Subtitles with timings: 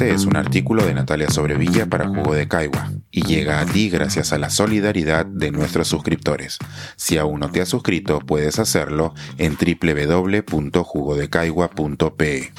[0.00, 3.90] Este es un artículo de Natalia Sobrevilla para Jugo de Caigua y llega a ti
[3.90, 6.56] gracias a la solidaridad de nuestros suscriptores.
[6.96, 12.52] Si aún no te has suscrito, puedes hacerlo en www.jugodecaigua.pe.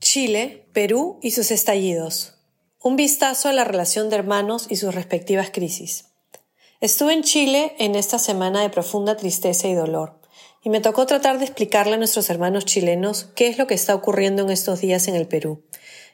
[0.00, 2.36] Chile, Perú y sus estallidos.
[2.82, 6.06] Un vistazo a la relación de hermanos y sus respectivas crisis.
[6.80, 10.23] Estuve en Chile en esta semana de profunda tristeza y dolor
[10.64, 13.94] y me tocó tratar de explicarle a nuestros hermanos chilenos qué es lo que está
[13.94, 15.62] ocurriendo en estos días en el Perú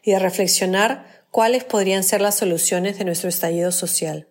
[0.02, 4.27] y de reflexionar cuáles podrían ser las soluciones de nuestro estallido social.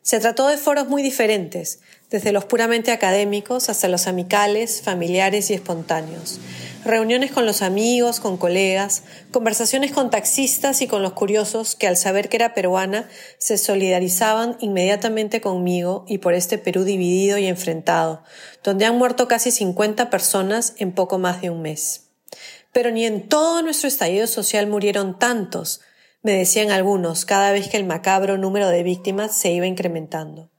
[0.00, 5.54] Se trató de foros muy diferentes, desde los puramente académicos hasta los amicales, familiares y
[5.54, 6.40] espontáneos,
[6.84, 11.96] reuniones con los amigos, con colegas, conversaciones con taxistas y con los curiosos que al
[11.96, 18.22] saber que era peruana se solidarizaban inmediatamente conmigo y por este Perú dividido y enfrentado,
[18.64, 22.08] donde han muerto casi 50 personas en poco más de un mes.
[22.72, 25.80] Pero ni en todo nuestro estallido social murieron tantos,
[26.22, 30.49] me decían algunos, cada vez que el macabro número de víctimas se iba incrementando.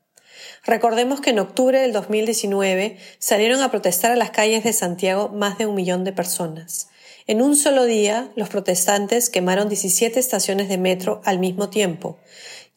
[0.65, 5.57] Recordemos que en octubre del 2019 salieron a protestar a las calles de Santiago más
[5.57, 6.89] de un millón de personas.
[7.27, 12.19] En un solo día, los protestantes quemaron 17 estaciones de metro al mismo tiempo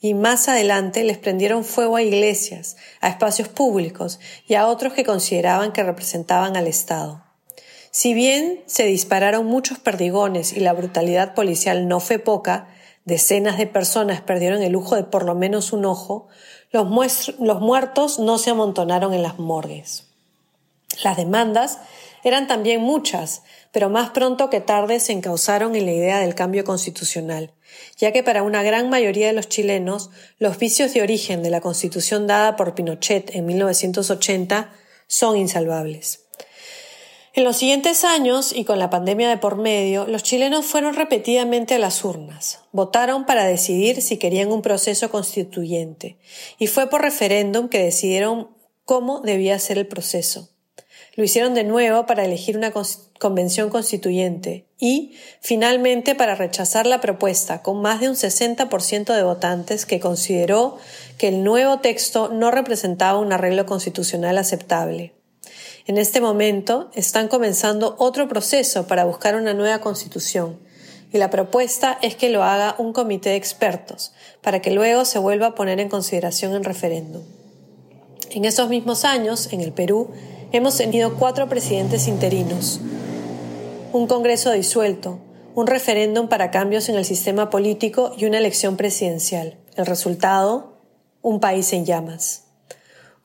[0.00, 5.02] y más adelante les prendieron fuego a iglesias, a espacios públicos y a otros que
[5.02, 7.24] consideraban que representaban al Estado.
[7.90, 12.68] Si bien se dispararon muchos perdigones y la brutalidad policial no fue poca,
[13.04, 16.28] decenas de personas perdieron el lujo de por lo menos un ojo,
[16.70, 16.86] los,
[17.60, 20.08] muertos no se amontonaron en las morgues.
[21.02, 21.78] Las demandas
[22.24, 26.64] eran también muchas, pero más pronto que tarde se encauzaron en la idea del cambio
[26.64, 27.52] constitucional,
[27.96, 31.60] ya que para una gran mayoría de los chilenos los vicios de origen de la
[31.60, 34.72] constitución dada por Pinochet en 1980
[35.06, 36.23] son insalvables.
[37.36, 41.74] En los siguientes años, y con la pandemia de por medio, los chilenos fueron repetidamente
[41.74, 42.60] a las urnas.
[42.70, 46.16] Votaron para decidir si querían un proceso constituyente,
[46.60, 48.50] y fue por referéndum que decidieron
[48.84, 50.50] cómo debía ser el proceso.
[51.16, 52.72] Lo hicieron de nuevo para elegir una
[53.18, 59.86] convención constituyente y, finalmente, para rechazar la propuesta con más de un 60% de votantes
[59.86, 60.78] que consideró
[61.18, 65.14] que el nuevo texto no representaba un arreglo constitucional aceptable.
[65.86, 70.58] En este momento están comenzando otro proceso para buscar una nueva constitución
[71.14, 75.20] y la propuesta es que lo haga un comité de expertos para que luego se
[75.20, 77.22] vuelva a poner en consideración en referéndum.
[78.30, 80.10] En esos mismos años, en el Perú,
[80.50, 82.80] hemos tenido cuatro presidentes interinos,
[83.92, 85.20] un Congreso disuelto,
[85.54, 89.56] un referéndum para cambios en el sistema político y una elección presidencial.
[89.76, 90.78] El resultado,
[91.22, 92.43] un país en llamas.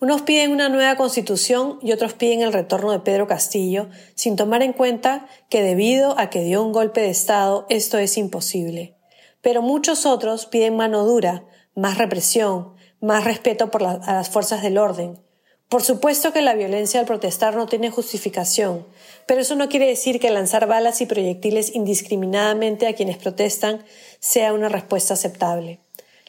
[0.02, 4.64] Unos piden una nueva constitución y otros piden el retorno de Pedro Castillo, sin tomar
[4.64, 8.96] en cuenta que debido a que dio un golpe de Estado esto es imposible.
[9.42, 11.44] Pero muchos otros piden mano dura,
[11.76, 15.20] más represión, más respeto a las fuerzas del orden.
[15.68, 18.88] Por supuesto que la violencia al protestar no tiene justificación,
[19.28, 23.84] pero eso no quiere decir que lanzar balas y proyectiles indiscriminadamente a quienes protestan
[24.20, 25.82] sea una respuesta aceptable.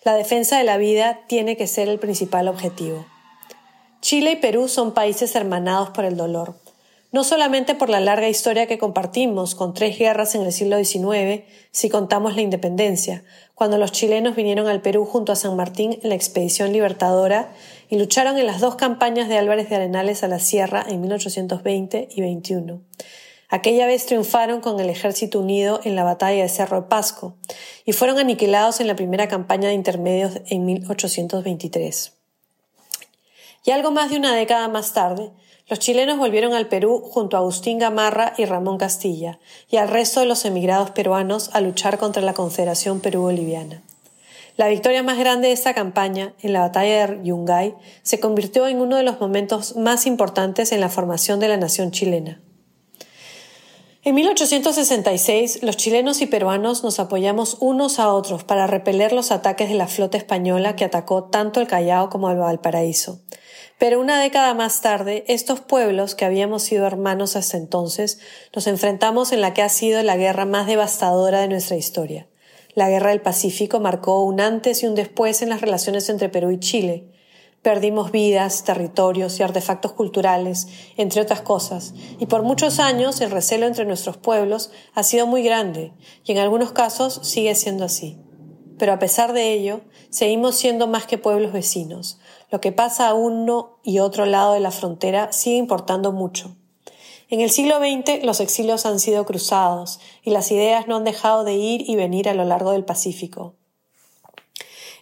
[0.02, 3.06] La defensa de la vida tiene que ser el principal objetivo.
[4.00, 6.55] Chile y Perú son países hermanados por el dolor,
[7.12, 11.43] no solamente por la larga historia que compartimos con tres guerras en el siglo XIX,
[11.71, 13.25] si contamos la independencia,
[13.55, 17.53] cuando los chilenos vinieron al Perú junto a San Martín en la expedición libertadora
[17.91, 22.09] y lucharon en las dos campañas de Álvarez de Arenales a la Sierra en 1820
[22.11, 22.81] y 21.
[23.50, 27.37] Aquella vez triunfaron con el ejército unido en la batalla de Cerro de Pasco
[27.84, 32.19] y fueron aniquilados en la primera campaña de intermedios en 1823.
[33.65, 35.31] Y algo más de una década más tarde,
[35.69, 39.38] los chilenos volvieron al Perú junto a Agustín Gamarra y Ramón Castilla,
[39.71, 43.82] y al resto de los emigrados peruanos a luchar contra la Confederación Perú-Boliviana.
[44.56, 48.81] La victoria más grande de esta campaña, en la batalla de Yungay, se convirtió en
[48.81, 52.40] uno de los momentos más importantes en la formación de la nación chilena.
[54.02, 59.69] En 1866, los chilenos y peruanos nos apoyamos unos a otros para repeler los ataques
[59.69, 63.20] de la flota española que atacó tanto el Callao como el Valparaíso,
[63.81, 68.21] pero una década más tarde, estos pueblos, que habíamos sido hermanos hasta entonces,
[68.55, 72.29] nos enfrentamos en la que ha sido la guerra más devastadora de nuestra historia.
[72.75, 76.50] La Guerra del Pacífico marcó un antes y un después en las relaciones entre Perú
[76.50, 77.06] y Chile.
[77.62, 80.69] Perdimos vidas, territorios y artefactos culturales,
[80.99, 85.43] entre otras cosas, y por muchos años el recelo entre nuestros pueblos ha sido muy
[85.43, 88.19] grande, y en algunos casos sigue siendo así.
[88.81, 92.19] Pero a pesar de ello, seguimos siendo más que pueblos vecinos,
[92.50, 96.56] lo que pasa a uno y otro lado de la frontera sigue importando mucho.
[97.29, 101.44] En el siglo XX los exilios han sido cruzados y las ideas no han dejado
[101.44, 103.53] de ir y venir a lo largo del Pacífico.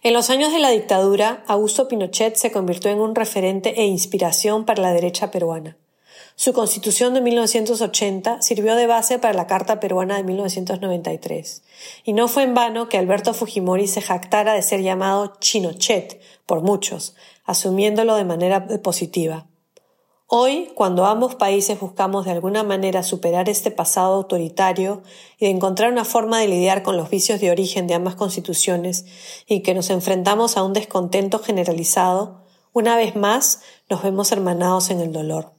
[0.03, 4.65] En los años de la dictadura, Augusto Pinochet se convirtió en un referente e inspiración
[4.65, 5.77] para la derecha peruana.
[6.39, 11.63] Su constitución de 1980 sirvió de base para la Carta Peruana de 1993,
[12.05, 16.61] y no fue en vano que Alberto Fujimori se jactara de ser llamado Chinochet por
[16.61, 17.13] muchos,
[17.43, 19.47] asumiéndolo de manera positiva.
[20.27, 25.03] Hoy, cuando ambos países buscamos de alguna manera superar este pasado autoritario
[25.39, 29.05] y de encontrar una forma de lidiar con los vicios de origen de ambas constituciones
[29.45, 33.59] y que nos enfrentamos a un descontento generalizado, una vez más
[33.89, 35.58] nos vemos hermanados en el dolor,